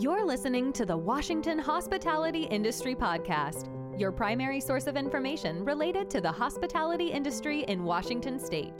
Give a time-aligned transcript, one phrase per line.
[0.00, 3.68] You're listening to the Washington Hospitality Industry Podcast,
[4.00, 8.72] your primary source of information related to the hospitality industry in Washington state.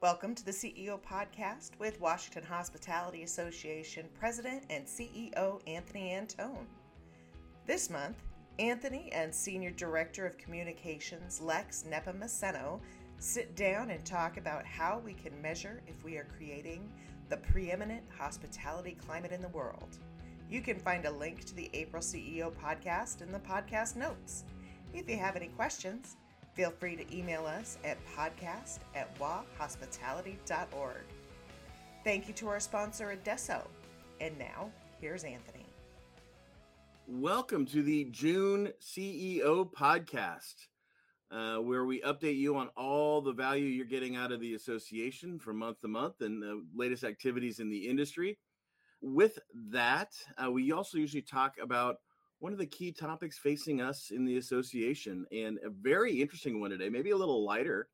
[0.00, 6.68] Welcome to the CEO podcast with Washington Hospitality Association President and CEO Anthony Anton.
[7.66, 8.22] This month,
[8.58, 12.80] Anthony and Senior Director of Communications Lex Nepomuceno
[13.18, 16.90] sit down and talk about how we can measure if we are creating
[17.30, 19.98] the preeminent hospitality climate in the world.
[20.50, 24.44] You can find a link to the April CEO podcast in the podcast notes.
[24.92, 26.16] If you have any questions,
[26.54, 31.04] Feel free to email us at podcast at wahospitality.org.
[32.04, 33.66] Thank you to our sponsor, Adesso.
[34.20, 34.70] And now,
[35.00, 35.73] here's Anthony.
[37.06, 40.54] Welcome to the June CEO podcast,
[41.30, 45.38] uh, where we update you on all the value you're getting out of the association
[45.38, 48.38] from month to month and the latest activities in the industry.
[49.02, 49.38] With
[49.70, 51.96] that, uh, we also usually talk about
[52.38, 56.70] one of the key topics facing us in the association and a very interesting one
[56.70, 57.88] today, maybe a little lighter,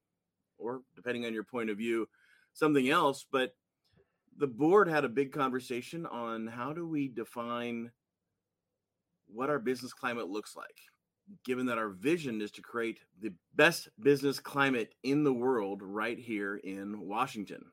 [0.56, 2.08] or depending on your point of view,
[2.52, 3.26] something else.
[3.30, 3.56] But
[4.36, 7.90] the board had a big conversation on how do we define
[9.32, 10.80] what our business climate looks like,
[11.44, 16.18] given that our vision is to create the best business climate in the world right
[16.18, 17.64] here in Washington.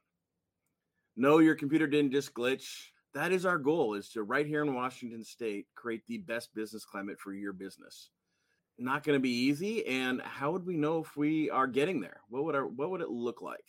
[1.15, 2.89] No, your computer didn't just glitch.
[3.13, 6.85] That is our goal is to right here in washington state create the best business
[6.85, 8.11] climate for your business.
[8.77, 12.21] Not going to be easy and how would we know if we are getting there?
[12.29, 13.63] What would our what would it look like?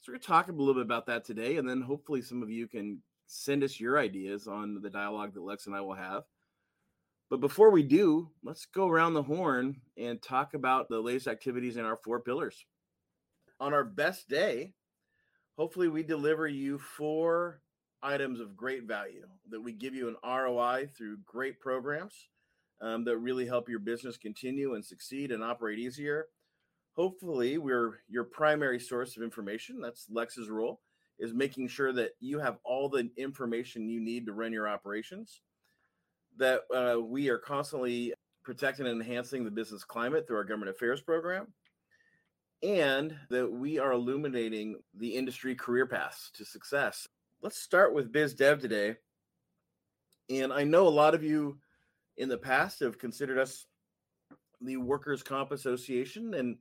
[0.00, 2.42] So we're going to talk a little bit about that today and then hopefully some
[2.42, 3.00] of you can
[3.32, 6.24] send us your ideas on the dialogue that lex and i will have
[7.32, 11.78] but before we do let's go around the horn and talk about the latest activities
[11.78, 12.66] in our four pillars
[13.58, 14.74] on our best day
[15.56, 17.62] hopefully we deliver you four
[18.02, 22.28] items of great value that we give you an ROI through great programs
[22.82, 26.26] um, that really help your business continue and succeed and operate easier.
[26.94, 29.80] Hopefully, we're your primary source of information.
[29.80, 30.80] That's Lex's role
[31.18, 35.40] is making sure that you have all the information you need to run your operations.
[36.38, 41.00] That uh, we are constantly protecting and enhancing the business climate through our government affairs
[41.00, 41.48] program,
[42.62, 47.06] and that we are illuminating the industry career paths to success
[47.42, 48.96] let's start with biz dev today.
[50.30, 51.58] And I know a lot of you
[52.16, 53.66] in the past have considered us
[54.60, 56.56] the Workers' Comp Association, and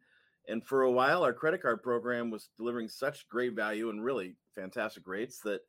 [0.48, 4.36] and for a while our credit card program was delivering such great value and really
[4.56, 5.62] fantastic rates that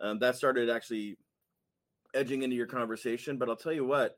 [0.00, 1.16] um, that started actually
[2.14, 3.36] edging into your conversation.
[3.36, 4.16] But I'll tell you what,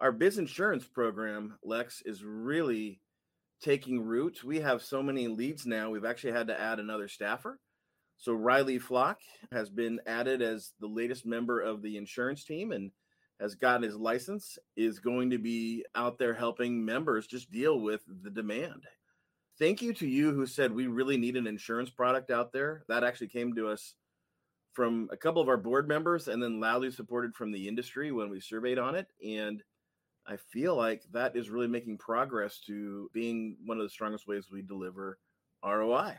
[0.00, 3.00] our biz insurance program, Lex, is really
[3.62, 4.44] taking root.
[4.44, 5.90] We have so many leads now.
[5.90, 7.58] We've actually had to add another staffer
[8.18, 9.18] so Riley Flock
[9.52, 12.90] has been added as the latest member of the insurance team and
[13.40, 18.00] has gotten his license, is going to be out there helping members just deal with
[18.22, 18.84] the demand.
[19.58, 22.84] Thank you to you who said we really need an insurance product out there.
[22.88, 23.94] That actually came to us
[24.76, 28.28] from a couple of our board members and then loudly supported from the industry when
[28.28, 29.08] we surveyed on it.
[29.26, 29.62] And
[30.28, 34.48] I feel like that is really making progress to being one of the strongest ways
[34.52, 35.18] we deliver
[35.64, 36.18] ROI.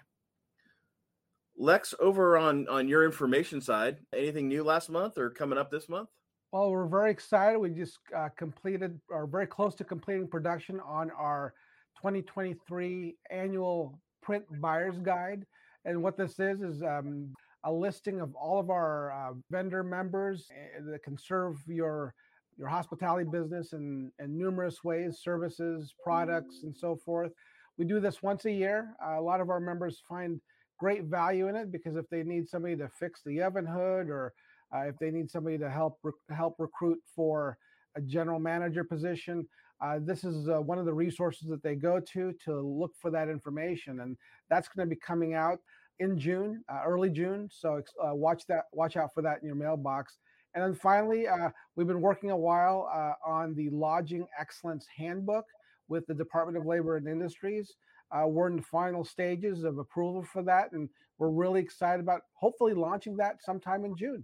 [1.55, 5.87] Lex, over on on your information side, anything new last month or coming up this
[5.87, 6.09] month?
[6.51, 7.59] Well, we're very excited.
[7.59, 11.53] We just uh, completed, or very close to completing production on our
[11.97, 15.45] 2023 annual print buyer's guide.
[15.85, 20.47] And what this is is um, a listing of all of our uh, vendor members
[20.51, 22.13] eh, that can serve your
[22.57, 27.31] your hospitality business in, in numerous ways, services, products, and so forth.
[27.77, 28.95] We do this once a year.
[29.05, 30.41] Uh, a lot of our members find
[30.79, 34.33] great value in it because if they need somebody to fix the oven hood or
[34.75, 37.57] uh, if they need somebody to help help recruit for
[37.95, 39.47] a general manager position,
[39.81, 43.11] uh, this is uh, one of the resources that they go to to look for
[43.11, 44.17] that information, and
[44.49, 45.59] that's going to be coming out
[45.99, 47.49] in June, uh, early June.
[47.51, 50.17] So uh, watch that, watch out for that in your mailbox.
[50.53, 52.89] And then finally, uh, we've been working a while
[53.25, 55.45] on the Lodging Excellence Handbook
[55.87, 57.75] with the Department of Labor and Industries.
[58.11, 62.21] Uh, we're in the final stages of approval for that, and we're really excited about
[62.33, 64.23] hopefully launching that sometime in June.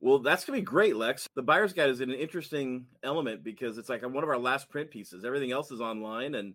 [0.00, 1.26] Well, that's gonna be great, Lex.
[1.34, 4.90] The buyer's guide is an interesting element because it's like one of our last print
[4.90, 5.24] pieces.
[5.24, 6.54] Everything else is online, and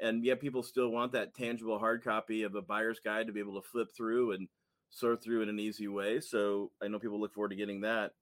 [0.00, 3.40] and yet people still want that tangible hard copy of a buyer's guide to be
[3.40, 4.48] able to flip through and
[4.90, 6.20] sort through in an easy way.
[6.20, 8.12] So I know people look forward to getting that.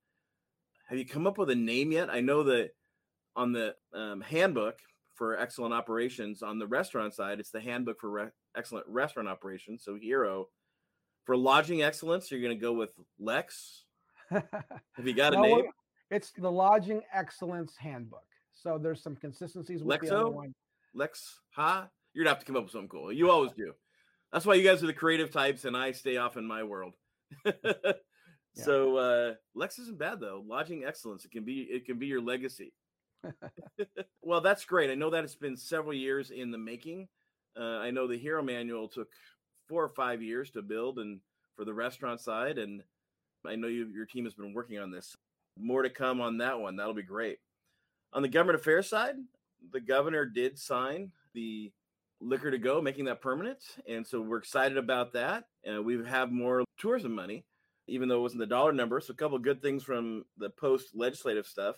[0.88, 2.10] Have you come up with a name yet?
[2.10, 2.70] I know that
[3.36, 4.78] on the um, handbook
[5.14, 9.84] for excellent operations on the restaurant side, it's the handbook for re- excellent restaurant operations.
[9.84, 10.48] So hero
[11.24, 13.84] for lodging excellence, you're going to go with Lex.
[14.30, 14.42] Have
[15.04, 15.64] you got a No, name?
[16.10, 18.26] It's the Lodging Excellence Handbook.
[18.52, 20.32] So there's some consistencies with the other Lexo?
[20.32, 20.54] one.
[20.94, 21.88] Lex Ha?
[22.12, 23.12] You're gonna have to come up with something cool.
[23.12, 23.72] You always do.
[24.32, 26.94] That's why you guys are the creative types, and I stay off in my world.
[28.54, 30.44] So uh, Lex isn't bad though.
[30.46, 31.24] Lodging excellence.
[31.24, 31.62] It can be.
[31.62, 32.72] It can be your legacy.
[34.22, 34.90] well, that's great.
[34.90, 37.08] I know that it's been several years in the making.
[37.58, 39.08] Uh, I know the Hero Manual took
[39.68, 41.20] four or five years to build, and
[41.56, 42.82] for the restaurant side, and
[43.46, 45.16] I know you, your team has been working on this.
[45.58, 46.76] More to come on that one.
[46.76, 47.38] That'll be great.
[48.14, 49.16] On the government affairs side,
[49.70, 51.72] the governor did sign the
[52.20, 55.44] liquor to go, making that permanent, and so we're excited about that.
[55.68, 57.44] Uh, we have more tourism money,
[57.88, 59.00] even though it wasn't the dollar number.
[59.00, 61.76] So a couple good things from the post legislative stuff.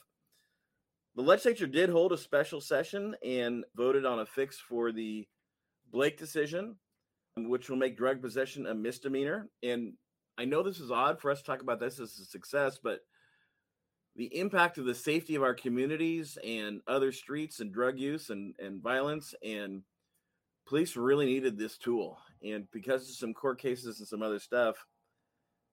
[1.17, 5.27] The legislature did hold a special session and voted on a fix for the
[5.93, 6.77] Blake decision,
[7.37, 9.49] which will make drug possession a misdemeanor.
[9.63, 9.93] And
[10.37, 13.01] I know this is odd for us to talk about this as a success, but
[14.17, 18.55] the impact of the safety of our communities and other streets and drug use and,
[18.59, 19.83] and violence and
[20.67, 22.19] police really needed this tool.
[22.43, 24.77] And because of some court cases and some other stuff,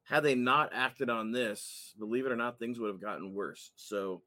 [0.03, 3.71] had they not acted on this, believe it or not, things would have gotten worse.
[3.75, 4.23] So,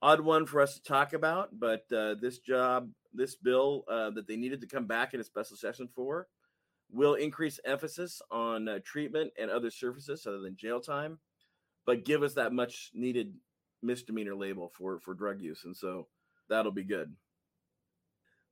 [0.00, 4.26] odd one for us to talk about, but uh, this job, this bill uh, that
[4.26, 6.26] they needed to come back in a special session for,
[6.90, 11.18] will increase emphasis on uh, treatment and other services other than jail time,
[11.86, 13.34] but give us that much needed
[13.82, 16.06] misdemeanor label for for drug use, and so
[16.48, 17.14] that'll be good.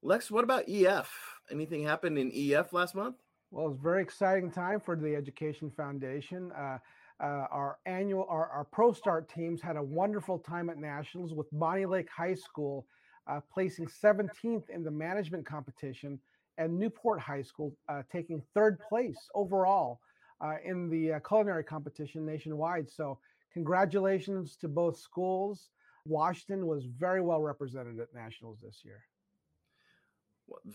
[0.02, 1.12] Lex, what about EF?
[1.50, 3.16] Anything happened in EF last month?
[3.50, 6.52] Well, it's a very exciting time for the Education Foundation.
[6.52, 6.78] Uh,
[7.20, 11.84] uh, our annual, our, our ProStart teams had a wonderful time at Nationals with Bonney
[11.84, 12.86] Lake High School
[13.26, 16.18] uh, placing 17th in the management competition
[16.56, 20.00] and Newport High School uh, taking third place overall
[20.40, 22.90] uh, in the uh, culinary competition nationwide.
[22.90, 23.18] So,
[23.52, 25.70] congratulations to both schools.
[26.06, 29.02] Washington was very well represented at Nationals this year.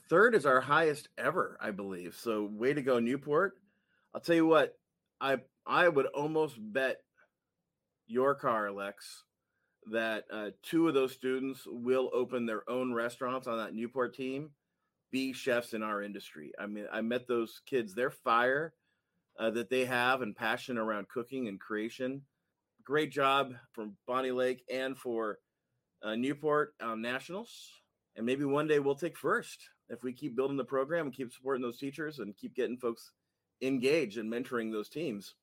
[0.10, 2.16] Third is our highest ever, I believe.
[2.16, 3.58] So way to go, Newport.
[4.14, 4.78] I'll tell you what,
[5.20, 7.02] I I would almost bet
[8.08, 9.24] your car, Lex,
[9.92, 14.52] that uh, two of those students will open their own restaurants on that Newport team,
[15.12, 16.54] be chefs in our industry.
[16.58, 17.94] I mean, I met those kids.
[17.94, 18.74] they're fire
[19.40, 22.22] uh, that they have and passion around cooking and creation.
[22.84, 25.40] Great job from Bonney Lake and for
[26.04, 27.72] uh, Newport on nationals.
[28.16, 31.34] And maybe one day we'll take first if we keep building the program and keep
[31.34, 33.12] supporting those teachers and keep getting folks
[33.62, 35.36] engaged and mentoring those teams.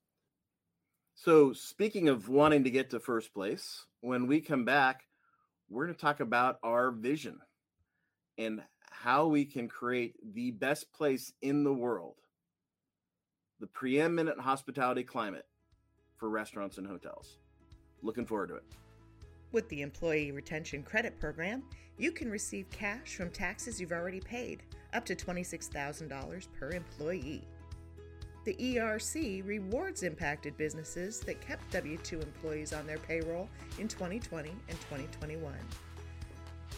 [1.15, 5.03] So, speaking of wanting to get to first place, when we come back,
[5.69, 7.39] we're going to talk about our vision
[8.37, 12.15] and how we can create the best place in the world,
[13.63, 15.45] the preeminent hospitality climate
[16.17, 17.37] for restaurants and hotels.
[18.01, 18.65] Looking forward to it.
[19.53, 21.63] With the Employee Retention Credit Program,
[21.97, 24.63] you can receive cash from taxes you've already paid,
[24.93, 27.47] up to $26,000 per employee.
[28.43, 33.47] The ERC rewards impacted businesses that kept W 2 employees on their payroll
[33.79, 35.53] in 2020 and 2021.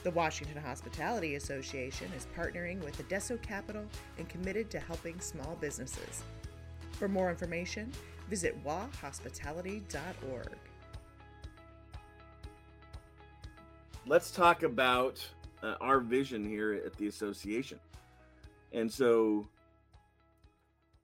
[0.04, 3.86] The Washington Hospitality Association is partnering with Adesso Capital
[4.20, 6.22] and committed to helping small businesses.
[6.98, 7.92] For more information,
[8.30, 10.58] visit wahospitality.org.
[14.08, 15.25] let's talk about
[15.64, 17.80] uh, our vision here at the association.
[18.72, 19.48] And so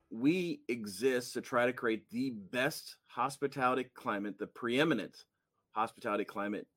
[0.10, 5.26] we exist to try to create the best hospitality climate, the preeminent
[5.72, 6.68] hospitality climate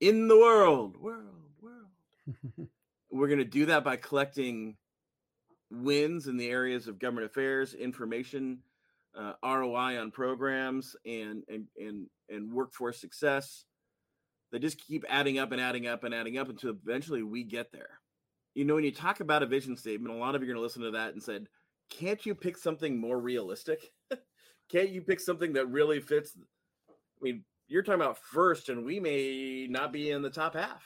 [0.00, 0.96] in the world.
[0.98, 1.24] World,
[1.60, 2.68] world.
[3.10, 4.76] We're going to do that by collecting
[5.70, 8.58] wins in the areas of government affairs, information,
[9.16, 13.64] uh, ROI on programs, and and and and workforce success
[14.50, 17.72] they just keep adding up and adding up and adding up until eventually we get
[17.72, 18.00] there.
[18.54, 20.56] You know, when you talk about a vision statement, a lot of you are going
[20.56, 21.46] to listen to that and said,
[21.88, 23.92] "Can't you pick something more realistic?
[24.70, 26.36] Can't you pick something that really fits?"
[26.88, 30.82] I mean, you're talking about first, and we may not be in the top half.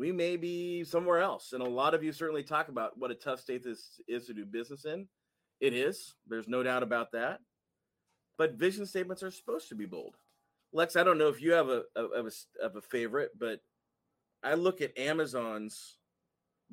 [0.00, 3.14] We may be somewhere else, and a lot of you certainly talk about what a
[3.14, 5.06] tough state this is to do business in.
[5.60, 6.14] It is.
[6.26, 7.40] There's no doubt about that.
[8.38, 10.16] But vision statements are supposed to be bold.
[10.72, 13.60] Lex, I don't know if you have a of a, of a favorite, but
[14.42, 15.98] I look at Amazon's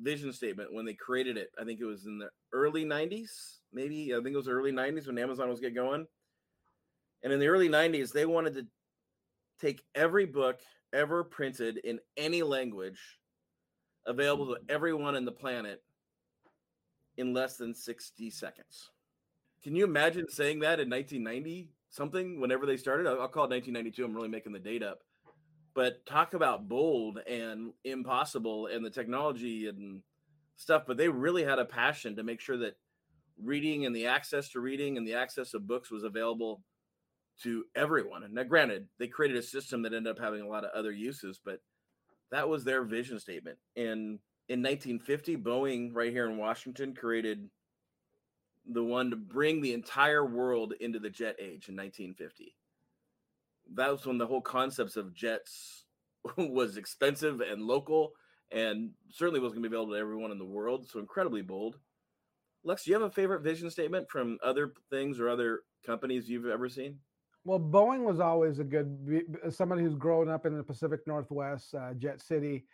[0.00, 1.50] vision statement when they created it.
[1.60, 4.14] I think it was in the early '90s, maybe.
[4.14, 6.06] I think it was early '90s when Amazon was get going.
[7.22, 8.66] And in the early '90s, they wanted to
[9.60, 10.60] take every book
[10.94, 13.17] ever printed in any language
[14.06, 15.82] available to everyone in the planet
[17.16, 18.90] in less than 60 seconds.
[19.62, 23.06] Can you imagine saying that in 1990 something whenever they started?
[23.06, 24.04] I'll, I'll call it 1992.
[24.04, 25.00] I'm really making the date up.
[25.74, 30.02] But talk about bold and impossible and the technology and
[30.56, 30.84] stuff.
[30.86, 32.76] But they really had a passion to make sure that
[33.42, 36.62] reading and the access to reading and the access of books was available
[37.42, 38.24] to everyone.
[38.24, 40.90] And now, granted, they created a system that ended up having a lot of other
[40.90, 41.60] uses, but
[42.30, 43.58] that was their vision statement.
[43.76, 44.18] And
[44.48, 47.48] in 1950, Boeing, right here in Washington, created
[48.70, 52.54] the one to bring the entire world into the jet age in 1950.
[53.74, 55.84] That was when the whole concepts of jets
[56.36, 58.12] was expensive and local
[58.50, 60.88] and certainly wasn't going to be available to everyone in the world.
[60.88, 61.76] So incredibly bold.
[62.64, 66.46] Lex, do you have a favorite vision statement from other things or other companies you've
[66.46, 66.98] ever seen?
[67.48, 71.94] Well, Boeing was always a good somebody who's grown up in the Pacific Northwest, uh,
[71.94, 72.66] Jet City,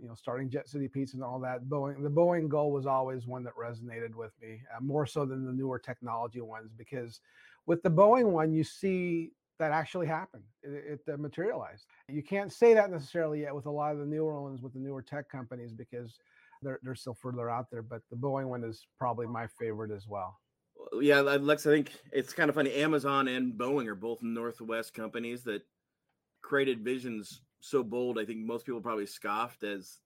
[0.00, 1.64] you know, starting Jet City Pizza and all that.
[1.64, 5.44] Boeing, the Boeing goal was always one that resonated with me uh, more so than
[5.44, 7.18] the newer technology ones because
[7.66, 10.44] with the Boeing one, you see that actually happened.
[10.62, 11.86] It, it uh, materialized.
[12.08, 14.78] You can't say that necessarily yet with a lot of the newer ones with the
[14.78, 16.16] newer tech companies because
[16.62, 17.82] they're they're still further out there.
[17.82, 20.38] But the Boeing one is probably my favorite as well.
[21.00, 22.74] Yeah, Lex, I think it's kind of funny.
[22.74, 25.62] Amazon and Boeing are both Northwest companies that
[26.42, 28.18] created visions so bold.
[28.18, 29.98] I think most people probably scoffed as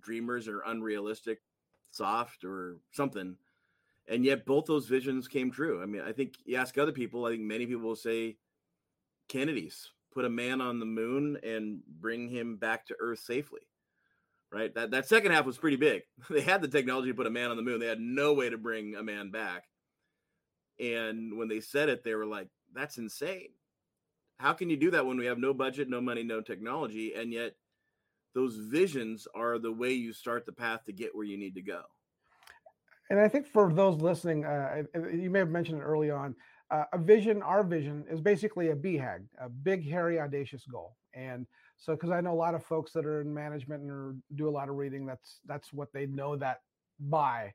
[0.00, 1.40] dreamers or unrealistic,
[1.90, 3.36] soft or something.
[4.08, 5.82] And yet both those visions came true.
[5.82, 8.36] I mean, I think you ask other people, I think many people will say
[9.28, 13.60] Kennedy's put a man on the moon and bring him back to Earth safely
[14.52, 14.74] right?
[14.74, 16.02] That that second half was pretty big.
[16.30, 17.80] They had the technology to put a man on the moon.
[17.80, 19.64] They had no way to bring a man back.
[20.80, 23.50] And when they said it, they were like, "That's insane.
[24.38, 27.32] How can you do that when we have no budget, no money, no technology, and
[27.32, 27.54] yet
[28.34, 31.62] those visions are the way you start the path to get where you need to
[31.62, 31.82] go."
[33.10, 36.34] And I think for those listening, uh, you may have mentioned it early on.
[36.70, 41.46] Uh, a vision, our vision, is basically a BHAG, a big, hairy, audacious goal, and
[41.82, 44.48] so, because I know a lot of folks that are in management and are, do
[44.48, 46.60] a lot of reading, that's that's what they know that
[47.00, 47.52] by.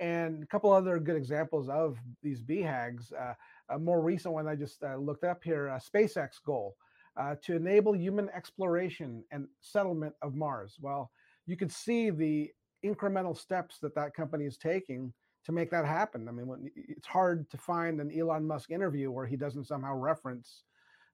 [0.00, 3.12] And a couple other good examples of these BHAGs.
[3.12, 3.34] Uh,
[3.70, 6.76] a more recent one I just uh, looked up here: a SpaceX goal
[7.16, 10.76] uh, to enable human exploration and settlement of Mars.
[10.80, 11.10] Well,
[11.46, 12.50] you could see the
[12.84, 15.12] incremental steps that that company is taking
[15.44, 16.28] to make that happen.
[16.28, 19.96] I mean, when, it's hard to find an Elon Musk interview where he doesn't somehow
[19.96, 20.62] reference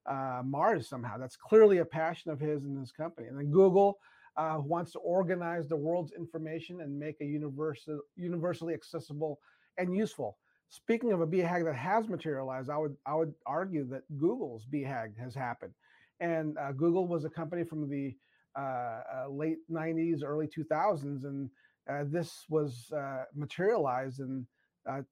[0.07, 1.17] uh, Mars somehow.
[1.17, 3.29] That's clearly a passion of his and his company.
[3.29, 3.99] And then Google
[4.37, 9.39] uh, wants to organize the world's information and make a universal, universally accessible
[9.79, 10.39] and useful.
[10.69, 15.17] Speaking of a BHAG that has materialized, I would I would argue that Google's BHAG
[15.19, 15.73] has happened,
[16.21, 18.15] and uh, Google was a company from the
[18.59, 21.49] uh, uh, late '90s, early 2000s, and
[21.89, 22.93] uh, this was
[23.37, 24.47] materialized in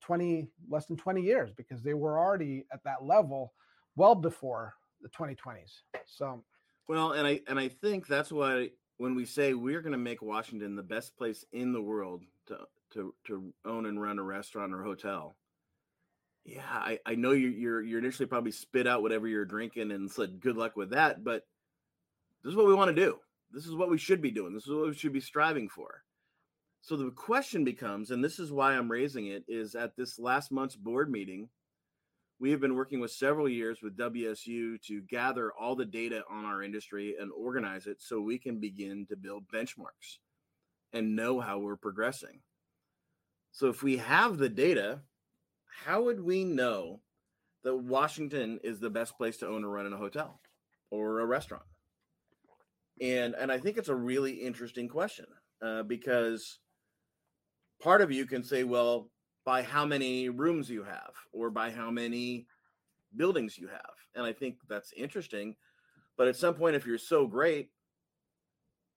[0.01, 3.53] 20 less than 20 years because they were already at that level
[3.97, 5.81] well before the 2020s.
[6.07, 6.43] So,
[6.89, 8.71] well, and I and I think that's why
[9.03, 12.57] when we say we're going to make Washington the best place in the world to
[12.93, 15.35] to to own and run a restaurant or hotel.
[16.45, 20.09] Yeah, I, I know you you're you're initially probably spit out whatever you're drinking and
[20.09, 21.43] said good luck with that, but
[22.45, 23.19] this is what we want to do.
[23.51, 24.55] This is what we should be doing.
[24.55, 26.05] This is what we should be striving for.
[26.81, 30.53] So the question becomes, and this is why I'm raising it, is at this last
[30.53, 31.49] month's board meeting,
[32.43, 36.45] we have been working with several years with WSU to gather all the data on
[36.45, 40.19] our industry and organize it so we can begin to build benchmarks
[40.93, 42.41] and know how we're progressing.
[43.53, 45.03] So, if we have the data,
[45.85, 47.01] how would we know
[47.63, 50.41] that Washington is the best place to own or run in a hotel
[50.91, 51.63] or a restaurant?
[53.01, 55.27] And and I think it's a really interesting question
[55.65, 56.59] uh, because
[57.81, 59.12] part of you can say, well,
[59.45, 62.47] by how many rooms you have or by how many
[63.17, 63.95] buildings you have.
[64.15, 65.57] And I think that's interesting.
[66.17, 67.71] But at some point, if you're so great,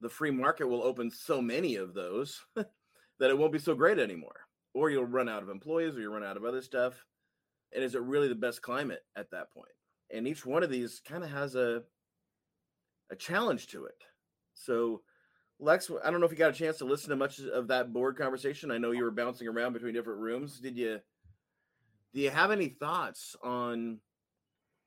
[0.02, 4.00] the free market will open so many of those that it won't be so great
[4.00, 4.42] anymore.
[4.74, 6.94] Or you'll run out of employees or you'll run out of other stuff.
[7.74, 9.72] And is it really the best climate at that point?
[10.14, 11.84] And each one of these kind of has a
[13.12, 14.04] a challenge to it.
[14.54, 15.02] So
[15.60, 17.94] Lex, I don't know if you got a chance to listen to much of that
[17.94, 18.72] board conversation.
[18.72, 20.60] I know you were bouncing around between different rooms.
[20.60, 21.00] Did you
[22.14, 24.00] do you have any thoughts on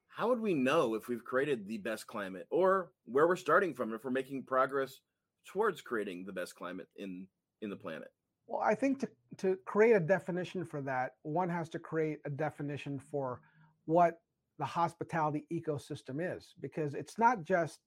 [0.08, 3.94] how would we know if we've created the best climate or where we're starting from
[3.94, 5.00] if we're making progress
[5.46, 7.26] towards creating the best climate in
[7.62, 8.08] in the planet?
[8.46, 9.08] Well, I think to
[9.38, 13.40] to create a definition for that, one has to create a definition for
[13.86, 14.20] what
[14.58, 17.80] the hospitality ecosystem is because it's not just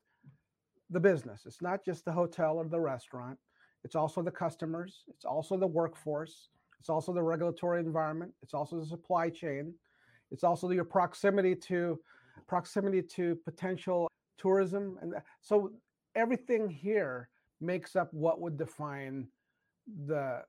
[0.91, 1.43] the business.
[1.45, 3.37] It's not just the hotel or the restaurant.
[3.83, 5.03] It's also the customers.
[5.07, 6.49] It's also the workforce.
[6.79, 8.33] It's also the regulatory environment.
[8.43, 9.73] It's also the supply chain.
[10.31, 11.99] It's also your proximity to
[12.47, 14.07] proximity to potential
[14.37, 15.71] tourism, and uh, so
[16.15, 17.29] everything here
[17.59, 19.27] makes up what would define
[20.07, 20.41] the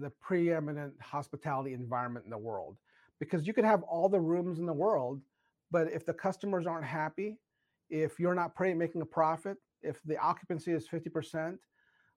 [0.00, 2.76] the preeminent hospitality environment in the world.
[3.20, 5.20] Because you could have all the rooms in the world,
[5.70, 7.38] but if the customers aren't happy,
[7.88, 11.58] if you're not making a profit, if the occupancy is 50%,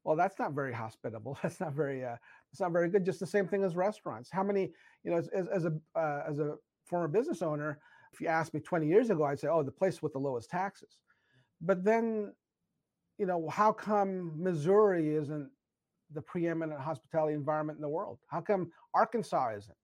[0.03, 1.37] well, that's not very hospitable.
[1.43, 2.15] That's not very, uh,
[2.51, 3.05] it's not very good.
[3.05, 4.29] Just the same thing as restaurants.
[4.31, 4.71] How many,
[5.03, 7.79] you know, as, as, as a uh, as a former business owner,
[8.13, 10.49] if you asked me 20 years ago, I'd say, oh, the place with the lowest
[10.49, 10.97] taxes.
[11.61, 12.33] But then,
[13.17, 15.49] you know, how come Missouri isn't
[16.13, 18.19] the preeminent hospitality environment in the world?
[18.27, 19.77] How come Arkansas isn't?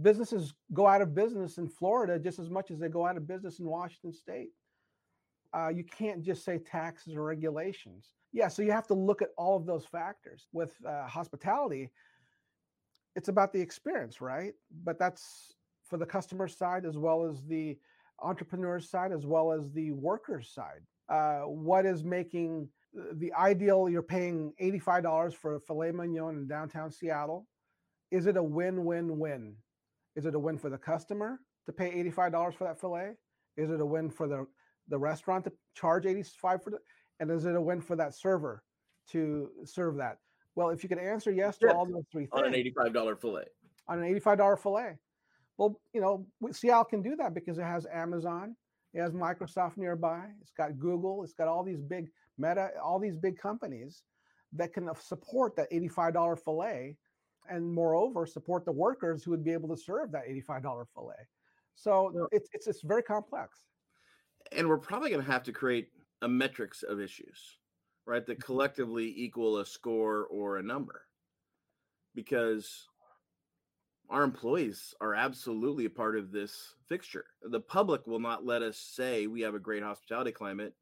[0.00, 3.26] Businesses go out of business in Florida just as much as they go out of
[3.26, 4.50] business in Washington State.
[5.54, 8.10] Uh, you can't just say taxes or regulations.
[8.32, 10.46] Yeah, so you have to look at all of those factors.
[10.52, 11.90] With uh, hospitality,
[13.16, 14.52] it's about the experience, right?
[14.84, 15.54] But that's
[15.88, 17.78] for the customer side as well as the
[18.22, 20.82] entrepreneur side as well as the worker side.
[21.08, 22.68] Uh, what is making
[23.14, 23.88] the ideal?
[23.88, 27.46] You're paying $85 for a filet mignon in downtown Seattle.
[28.10, 29.54] Is it a win-win-win?
[30.16, 33.12] Is it a win for the customer to pay $85 for that filet?
[33.56, 34.46] Is it a win for the
[34.88, 36.82] the restaurant to charge 85 for it?
[37.20, 38.62] And is it a win for that server
[39.10, 40.18] to serve that?
[40.54, 43.44] Well, if you can answer yes to all those three things on an $85 filet.
[43.88, 44.96] On an $85 filet.
[45.56, 48.56] Well, you know, Seattle can do that because it has Amazon,
[48.94, 53.16] it has Microsoft nearby, it's got Google, it's got all these big Meta, all these
[53.16, 54.04] big companies
[54.52, 56.96] that can support that $85 filet
[57.50, 61.14] and moreover support the workers who would be able to serve that $85 filet.
[61.74, 63.60] So it's, it's it's very complex.
[64.52, 65.88] And we're probably going to have to create
[66.22, 67.58] a metrics of issues,
[68.06, 68.24] right?
[68.26, 68.46] That mm-hmm.
[68.46, 71.02] collectively equal a score or a number.
[72.14, 72.88] Because
[74.10, 77.26] our employees are absolutely a part of this fixture.
[77.42, 80.74] The public will not let us say we have a great hospitality climate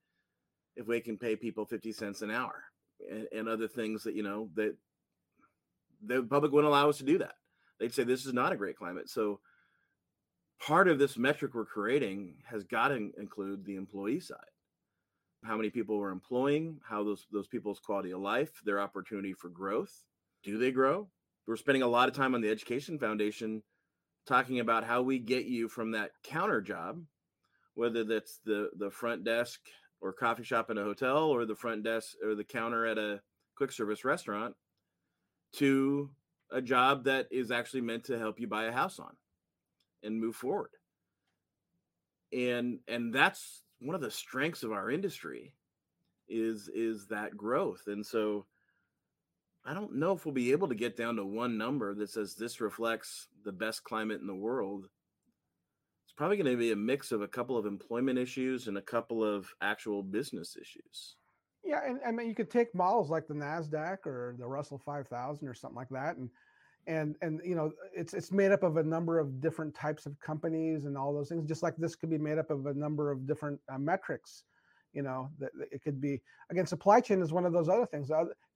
[0.77, 2.63] if we can pay people 50 cents an hour
[3.11, 4.77] and, and other things that, you know, that
[6.05, 7.35] the public wouldn't allow us to do that.
[7.81, 9.11] They'd say this is not a great climate.
[9.11, 9.41] So
[10.61, 14.39] part of this metric we're creating has got to include the employee side.
[15.45, 19.49] How many people we're employing, how those those people's quality of life, their opportunity for
[19.49, 20.03] growth.
[20.43, 21.09] Do they grow?
[21.47, 23.63] We're spending a lot of time on the Education Foundation
[24.27, 27.03] talking about how we get you from that counter job,
[27.75, 29.61] whether that's the the front desk
[30.01, 33.21] or coffee shop in a hotel or the front desk or the counter at a
[33.57, 34.55] quick service restaurant
[35.53, 36.11] to
[36.51, 39.17] a job that is actually meant to help you buy a house on
[40.07, 40.71] and move forward.
[42.33, 45.53] And and that's one of the strengths of our industry
[46.29, 47.83] is is that growth.
[47.87, 48.47] And so
[49.69, 52.37] i don't know if we'll be able to get down to one number that says
[52.37, 54.89] this reflects the best climate in the world.
[56.05, 58.83] It's probably going to be a mix of a couple of employment issues and a
[58.83, 61.17] couple of actual business issues.
[61.65, 65.49] Yeah, and I mean you could take models like the Nasdaq or the Russell 5000
[65.49, 66.31] or something like that, and
[66.87, 70.19] and and you know it's it's made up of a number of different types of
[70.21, 71.47] companies and all those things.
[71.47, 74.45] Just like this could be made up of a number of different uh, metrics.
[74.93, 78.11] You know, that, it could be again supply chain is one of those other things.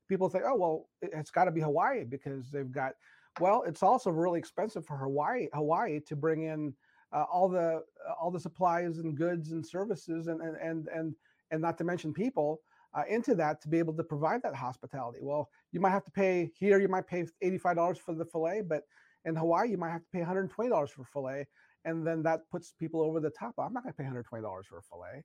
[0.08, 2.92] People think, oh well, it's got to be Hawaii because they've got.
[3.40, 6.74] Well, it's also really expensive for Hawaii Hawaii to bring in
[7.12, 11.14] uh, all the uh, all the supplies and goods and services and and and and,
[11.50, 12.60] and not to mention people
[12.94, 15.20] uh, into that to be able to provide that hospitality.
[15.22, 18.82] Well, you might have to pay here, you might pay $85 for the filet, but
[19.24, 21.46] in Hawaii, you might have to pay $120 for filet.
[21.84, 23.54] And then that puts people over the top.
[23.58, 25.24] I'm not going to pay $120 for a filet.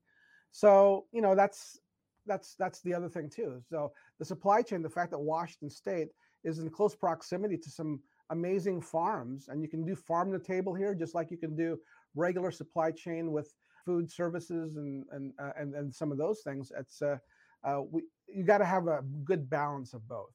[0.52, 1.80] So, you know, that's
[2.26, 3.62] that's that's the other thing too.
[3.70, 6.10] So the supply chain, the fact that Washington State
[6.44, 8.00] is in close proximity to some
[8.30, 11.78] amazing farms, and you can do farm to table here, just like you can do
[12.16, 13.54] regular supply chain with
[13.86, 16.72] food services and and uh, and, and some of those things.
[16.78, 17.18] It's uh,
[17.66, 20.32] uh, we you got to have a good balance of both.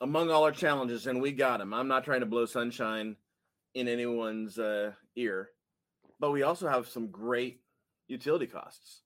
[0.00, 1.72] Among all our challenges, and we got them.
[1.72, 3.16] I'm not trying to blow sunshine
[3.74, 5.50] in anyone's uh, ear,
[6.20, 7.60] but we also have some great
[8.08, 9.02] utility costs.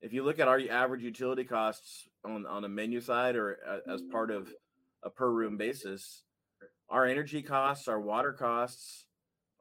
[0.00, 4.02] If you look at our average utility costs on on a menu side or as
[4.10, 4.48] part of
[5.02, 6.24] a per room basis,
[6.88, 9.06] our energy costs, our water costs,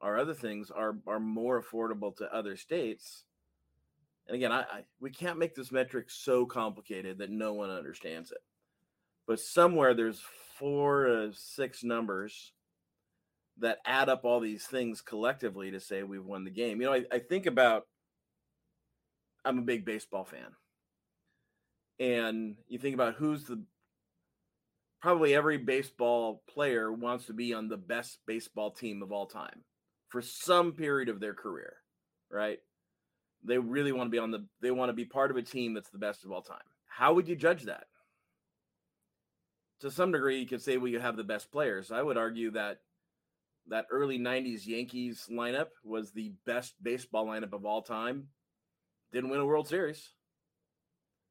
[0.02, 3.26] our other things are are more affordable to other states
[4.30, 8.32] and again, I, I, we can't make this metric so complicated that no one understands
[8.32, 8.40] it.
[9.28, 10.22] But somewhere there's
[10.60, 12.54] four to six numbers
[13.60, 16.82] that add up all these things collectively to say we've won the game.
[16.82, 17.88] You know, I, I think about
[19.46, 20.56] I'm a big baseball fan.
[22.00, 23.62] and you think about who's the
[25.02, 29.64] probably every baseball player wants to be on the best baseball team of all time
[30.10, 31.78] for some period of their career,
[32.32, 32.60] right?
[33.44, 35.74] They really want to be on the they want to be part of a team
[35.74, 36.58] that's the best of all time.
[36.88, 37.86] How would you judge that?
[39.82, 41.92] To some degree, you could say, well, you have the best players.
[41.92, 42.80] I would argue that
[43.70, 48.28] that early 90s Yankees lineup was the best baseball lineup of all time.
[49.14, 50.10] Didn't win a World Series,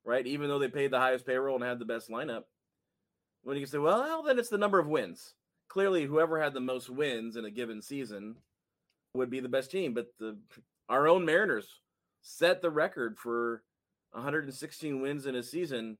[0.04, 0.26] right?
[0.26, 2.44] Even though they paid the highest payroll and had the best lineup.
[3.42, 5.34] When you can say, well, then it's the number of wins.
[5.68, 8.36] Clearly, whoever had the most wins in a given season
[9.14, 9.94] would be the best team.
[9.94, 10.38] But the
[10.88, 11.68] our own Mariners
[12.28, 13.62] set the record for
[14.12, 15.96] 116 wins in a season,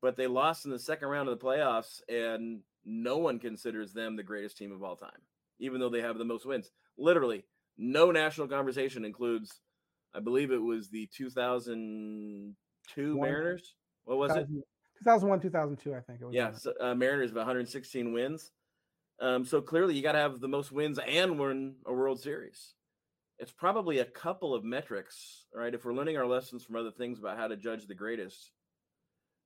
[0.00, 4.14] but they lost in the second round of the playoffs, and no one considers them
[4.14, 5.10] the greatest team of all time,
[5.58, 6.70] even though they have the most wins.
[6.96, 7.44] Literally,
[7.76, 9.60] no national conversation includes,
[10.14, 13.28] I believe it was the 2002 One.
[13.28, 13.74] Mariners.
[14.04, 14.46] What was it?
[14.98, 16.34] 2001, 2002, I think it was.
[16.34, 18.52] Yeah, so, uh, Mariners of 116 wins.
[19.20, 22.74] Um, so clearly, you got to have the most wins and win a World Series
[23.38, 25.74] it's probably a couple of metrics, right?
[25.74, 28.52] If we're learning our lessons from other things about how to judge the greatest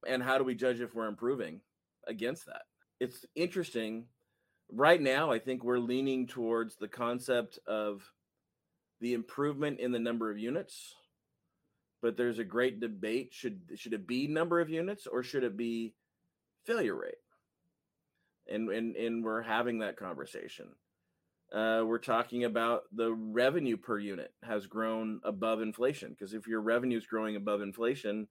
[0.06, 1.60] and how do we judge if we're improving
[2.06, 2.62] against that?
[3.00, 4.06] It's interesting.
[4.70, 8.02] Right now, I think we're leaning towards the concept of
[9.00, 10.94] the improvement in the number of units.
[12.02, 13.32] But there's a great debate.
[13.32, 15.94] Should should it be number of units or should it be
[16.64, 17.14] failure rate?
[18.48, 20.66] And and and we're having that conversation
[21.52, 26.10] uh, we're talking about the revenue per unit has grown above inflation.
[26.10, 28.26] Because if your revenue is growing above inflation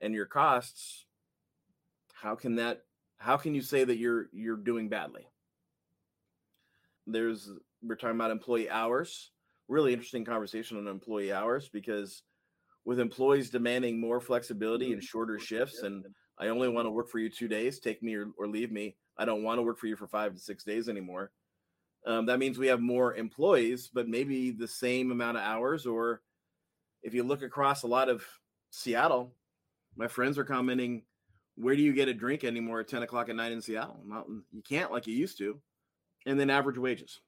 [0.00, 1.06] and your costs,
[2.12, 2.82] how can that?
[3.16, 5.26] How can you say that you're you're doing badly?
[7.06, 7.50] There's
[7.82, 9.30] we're talking about employee hours.
[9.68, 12.22] Really interesting conversation on employee hours because
[12.84, 16.04] with employees demanding more flexibility and shorter shifts, and
[16.38, 18.96] I only want to work for you two days, take me or, or leave me.
[19.16, 21.30] I don't want to work for you for five to six days anymore
[22.06, 25.86] um, that means we have more employees, but maybe the same amount of hours.
[25.86, 26.22] Or
[27.02, 28.24] if you look across a lot of
[28.70, 29.34] Seattle,
[29.96, 31.02] my friends are commenting,
[31.56, 34.00] where do you get a drink anymore at 10 o'clock at night in Seattle?
[34.04, 35.60] Mountain, you can't like you used to.
[36.26, 37.20] And then average wages,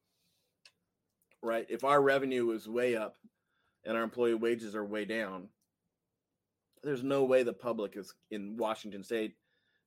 [1.43, 1.67] right?
[1.71, 3.17] If our revenue is way up
[3.85, 5.49] and our employee wages are way down,
[6.83, 9.35] there's no way the public is in Washington State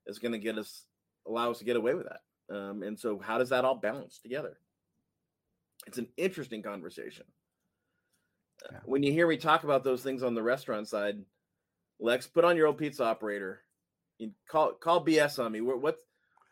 [0.08, 0.86] is going to get us
[1.28, 2.56] allow us to get away with that.
[2.56, 4.58] Um, and so, how does that all balance together?
[5.86, 7.26] It's an interesting conversation.
[8.64, 8.80] Uh, yeah.
[8.86, 11.18] When you hear me talk about those things on the restaurant side,
[12.00, 13.62] Lex, put on your old pizza operator.
[14.18, 15.62] You call call BS on me.
[15.62, 16.02] What's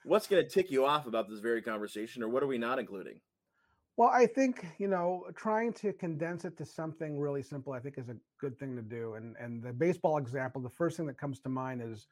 [0.05, 2.79] what's going to tick you off about this very conversation, or what are we not
[2.79, 3.19] including?
[3.95, 7.73] Well, I think you know trying to condense it to something really simple.
[7.73, 9.15] I think is a good thing to do.
[9.15, 12.07] And and the baseball example, the first thing that comes to mind is,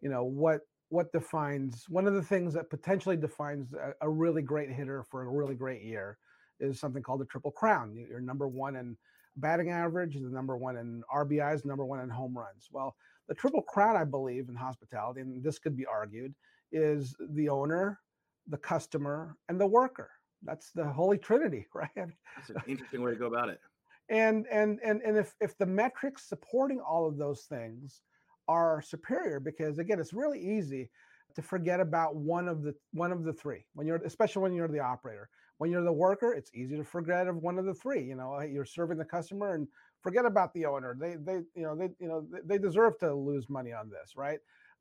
[0.00, 4.42] you know, what what defines one of the things that potentially defines a, a really
[4.42, 6.18] great hitter for a really great year
[6.60, 7.94] is something called the Triple Crown.
[7.94, 8.96] You're number one in
[9.36, 12.68] batting average, the number one in RBIs, number one in home runs.
[12.70, 12.94] Well,
[13.28, 16.34] the Triple Crown, I believe, in hospitality, and this could be argued,
[16.72, 18.00] is the owner,
[18.48, 20.10] the customer, and the worker.
[20.42, 21.90] That's the holy trinity, right?
[21.96, 23.60] That's an interesting way to go about it.
[24.08, 28.02] And and and and if if the metrics supporting all of those things
[28.48, 30.90] are superior, because again, it's really easy
[31.36, 34.66] to forget about one of the one of the three when you're especially when you're
[34.66, 35.28] the operator
[35.60, 38.02] when you're the worker, it's easy to forget of one of the three.
[38.02, 39.68] You know, you're serving the customer and
[40.00, 40.96] forget about the owner.
[40.98, 44.38] They, they, you know, they, you know, they deserve to lose money on this, right?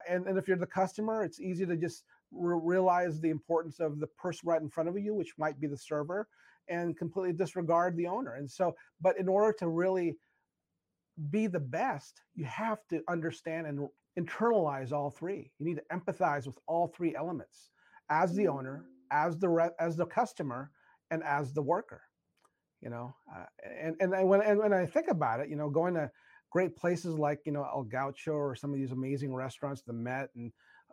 [0.07, 3.99] And and if you're the customer, it's easy to just re- realize the importance of
[3.99, 6.29] the person right in front of you, which might be the server,
[6.69, 8.35] and completely disregard the owner.
[8.35, 10.15] And so, but in order to really
[11.29, 15.51] be the best, you have to understand and internalize all three.
[15.59, 17.71] You need to empathize with all three elements
[18.09, 18.59] as the mm-hmm.
[18.59, 20.71] owner, as the re- as the customer
[21.11, 22.01] and as the worker
[22.81, 23.45] you know uh,
[23.79, 26.09] and and I, when and when I think about it you know going to
[26.49, 30.29] great places like you know El Gaucho or some of these amazing restaurants the Met
[30.35, 30.51] and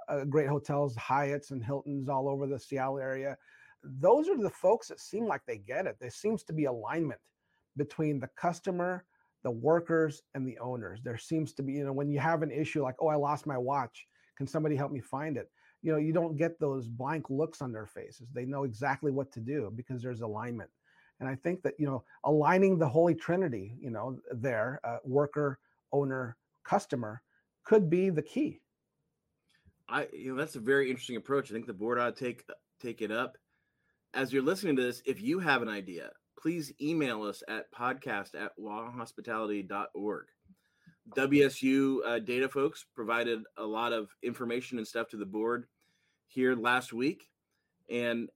[0.09, 3.37] uh, great hotels Hyatts and Hiltons all over the Seattle area
[3.83, 5.97] those are the folks that seem like they get it.
[6.01, 7.21] There seems to be alignment
[7.77, 9.05] between the customer
[9.43, 11.01] the workers and the owners.
[11.05, 13.47] There seems to be you know when you have an issue like oh I lost
[13.47, 14.07] my watch.
[14.37, 15.51] Can somebody help me find it
[15.87, 18.27] you know you don't get those blank looks on their faces.
[18.35, 20.69] They know exactly what to do because there's alignment.
[21.21, 25.61] And i think that you know aligning the holy trinity you know there uh, worker
[25.93, 27.23] owner customer
[27.65, 28.61] could be the key.
[29.89, 31.51] I you know that's a very interesting approach.
[31.51, 32.43] I think the board ought to take
[32.83, 33.39] take it up.
[34.13, 38.35] As you're listening to this if you have an idea please email us at podcast
[38.35, 40.27] at wahospitality.org
[41.17, 45.67] WSU uh, data folks provided a lot of information and stuff to the board
[46.27, 47.29] here last week.
[47.91, 48.29] And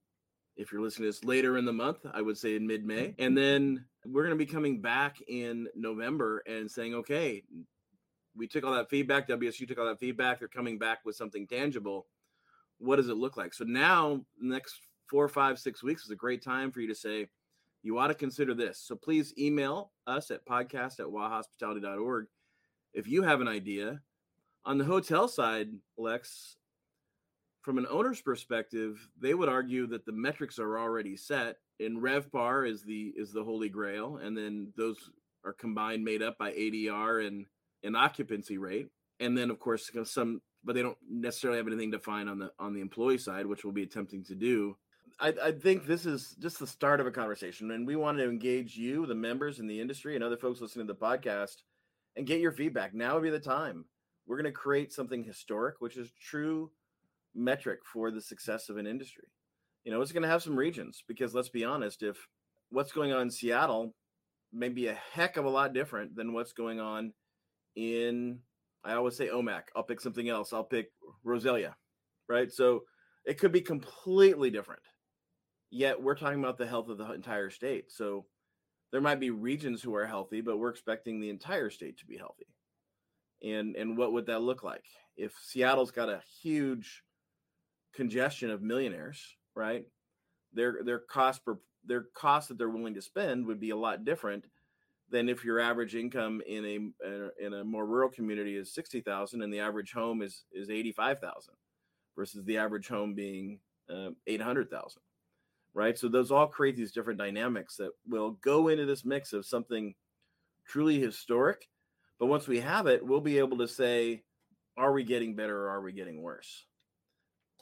[0.57, 3.09] if you're listening to this later in the month, I would say in mid May.
[3.09, 3.23] Mm-hmm.
[3.23, 7.43] And then we're going to be coming back in November and saying, okay,
[8.37, 9.29] we took all that feedback.
[9.29, 10.39] WSU took all that feedback.
[10.39, 12.07] They're coming back with something tangible.
[12.79, 13.53] What does it look like?
[13.55, 17.29] So now, next four, five, six weeks is a great time for you to say,
[17.83, 18.79] you ought to consider this.
[18.79, 22.27] So please email us at podcast at wahospitality.org
[22.95, 24.01] if you have an idea.
[24.65, 26.57] On the hotel side, Lex,
[27.71, 31.59] from an owner's perspective, they would argue that the metrics are already set.
[31.79, 34.97] And RevPAR is the is the holy grail, and then those
[35.45, 37.47] are combined, made up by ADR and
[37.85, 38.89] an occupancy rate,
[39.21, 42.75] and then of course some, but they don't necessarily have anything defined on the on
[42.75, 44.77] the employee side, which we'll be attempting to do.
[45.21, 48.29] I, I think this is just the start of a conversation, and we want to
[48.29, 51.63] engage you, the members in the industry, and other folks listening to the podcast,
[52.17, 52.95] and get your feedback.
[52.95, 53.85] Now would be the time.
[54.27, 56.73] We're going to create something historic, which is true
[57.35, 59.29] metric for the success of an industry.
[59.85, 62.17] You know, it's going to have some regions because let's be honest, if
[62.71, 63.95] what's going on in Seattle
[64.53, 67.13] may be a heck of a lot different than what's going on
[67.77, 68.41] in
[68.83, 69.65] I always say Omak.
[69.77, 70.53] I'll pick something else.
[70.53, 70.91] I'll pick
[71.23, 71.77] Rosalia,
[72.29, 72.51] right?
[72.51, 72.85] So
[73.27, 74.81] it could be completely different.
[75.71, 77.93] Yet we're talking about the health of the entire state.
[77.93, 78.25] So
[78.91, 82.17] there might be regions who are healthy, but we're expecting the entire state to be
[82.17, 82.47] healthy.
[83.43, 84.85] And and what would that look like?
[85.17, 87.03] If Seattle's got a huge
[87.95, 89.85] congestion of millionaires, right?
[90.53, 94.05] Their their cost per their cost that they're willing to spend would be a lot
[94.05, 94.45] different
[95.11, 99.53] than if your average income in a in a more rural community is 60,000 and
[99.53, 101.55] the average home is is 85,000
[102.17, 105.03] versus the average home being uh, 800,000
[105.75, 109.47] right so those all create these different dynamics that will go into this mix of
[109.47, 109.95] something
[110.67, 111.69] truly historic
[112.19, 114.23] but once we have it we'll be able to say
[114.77, 116.67] are we getting better or are we getting worse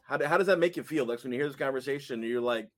[0.09, 2.41] how, do, how does that make you feel like when you hear this conversation you're
[2.41, 2.69] like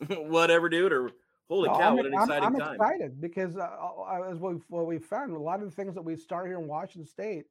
[0.08, 1.10] whatever dude or
[1.48, 1.90] Holy cow!
[1.90, 2.74] I'm, what an exciting I'm, I'm time!
[2.74, 5.94] excited because uh, uh as what we, what we found, a lot of the things
[5.94, 7.44] that we start here in Washington State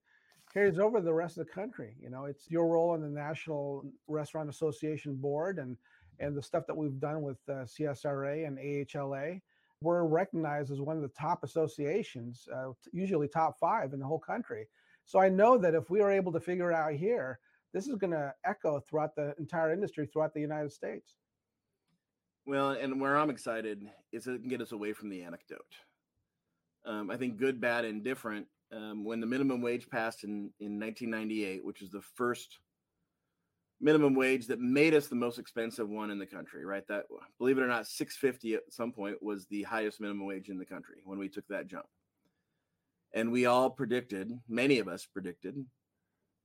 [0.53, 1.95] carries over the rest of the country.
[2.01, 5.77] You know, it's your role in the National Restaurant Association Board and
[6.19, 9.41] and the stuff that we've done with uh, CSRA and AHLA.
[9.81, 14.19] We're recognized as one of the top associations, uh, usually top five in the whole
[14.19, 14.67] country.
[15.05, 17.39] So I know that if we are able to figure out here,
[17.75, 21.15] this is going to echo throughout the entire industry throughout the United States.
[22.45, 23.83] Well, and where I'm excited
[24.13, 25.59] is it can get us away from the anecdote.
[26.85, 28.47] Um, I think good, bad, and different.
[28.71, 32.59] Um, when the minimum wage passed in, in 1998, which is the first
[33.81, 36.87] minimum wage that made us the most expensive one in the country, right?
[36.87, 37.07] That,
[37.39, 40.65] believe it or not, 650 at some point was the highest minimum wage in the
[40.65, 41.87] country when we took that jump.
[43.13, 45.57] And we all predicted, many of us predicted,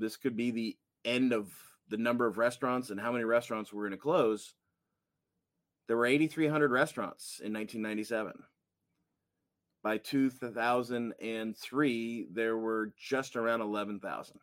[0.00, 1.52] this could be the end of
[1.88, 4.54] the number of restaurants and how many restaurants were going to close
[5.90, 8.32] there were 8,300 restaurants in 1997.
[9.82, 14.38] By 2003, there were just around 11,000.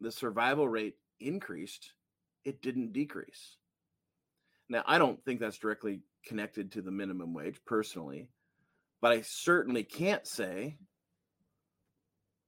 [0.00, 1.92] The survival rate increased,
[2.46, 3.58] it didn't decrease.
[4.70, 8.30] Now, I don't think that's directly connected to the minimum wage personally,
[9.02, 10.78] but I certainly can't say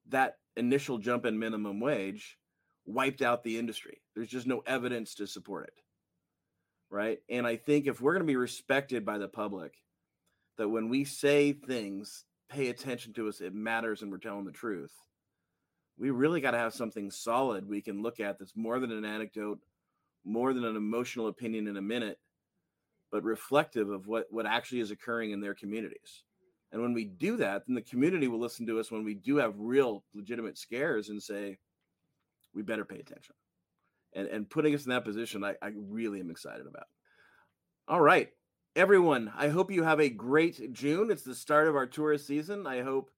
[0.08, 2.38] that initial jump in minimum wage
[2.86, 4.00] wiped out the industry.
[4.14, 5.84] There's just no evidence to support it
[6.94, 7.18] right?
[7.28, 9.74] And I think if we're going to be respected by the public,
[10.58, 14.52] that when we say things, pay attention to us, it matters and we're telling the
[14.52, 14.92] truth.
[15.98, 19.04] We really got to have something solid we can look at that's more than an
[19.04, 19.58] anecdote,
[20.24, 22.18] more than an emotional opinion in a minute,
[23.10, 26.22] but reflective of what, what actually is occurring in their communities.
[26.70, 29.36] And when we do that, then the community will listen to us when we do
[29.36, 31.58] have real legitimate scares and say,
[32.54, 33.34] we better pay attention
[34.14, 36.86] and, and putting us in that position, I, I really am excited about.
[37.88, 38.30] All right,
[38.76, 41.10] everyone, I hope you have a great June.
[41.10, 42.66] It's the start of our tourist season.
[42.66, 43.10] I hope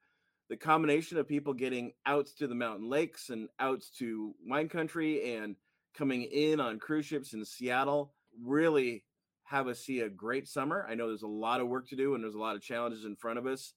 [0.48, 5.34] the combination of people getting out to the mountain lakes and out to wine country
[5.34, 5.56] and
[5.94, 9.04] coming in on cruise ships in Seattle really
[9.44, 10.86] have us see a great summer.
[10.88, 13.04] I know there's a lot of work to do and there's a lot of challenges
[13.04, 13.72] in front of us,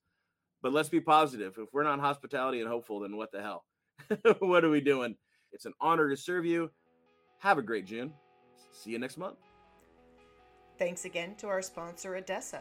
[0.62, 1.56] but let's be positive.
[1.58, 3.65] If we're not hospitality and hopeful, then what the hell?
[4.39, 5.15] what are we doing?
[5.52, 6.70] It's an honor to serve you.
[7.40, 8.14] Have a great June.
[8.72, 9.38] See you next month.
[10.78, 12.60] Thanks again to our sponsor, Adesso.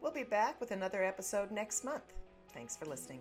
[0.00, 2.14] We'll be back with another episode next month.
[2.52, 3.20] Thanks for listening.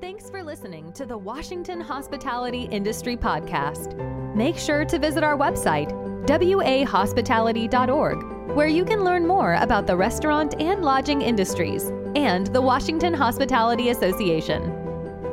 [0.00, 3.96] Thanks for listening to the Washington Hospitality Industry Podcast.
[4.34, 5.90] Make sure to visit our website,
[6.26, 13.12] wahospitality.org where you can learn more about the restaurant and lodging industries and the Washington
[13.12, 14.72] Hospitality Association.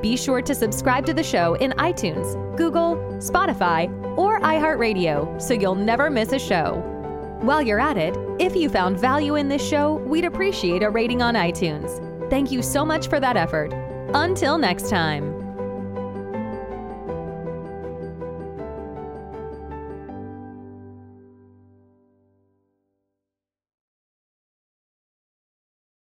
[0.01, 5.75] Be sure to subscribe to the show in iTunes, Google, Spotify, or iHeartRadio so you'll
[5.75, 6.83] never miss a show.
[7.39, 11.21] While you're at it, if you found value in this show, we'd appreciate a rating
[11.21, 12.29] on iTunes.
[12.29, 13.73] Thank you so much for that effort.
[14.13, 15.32] Until next time.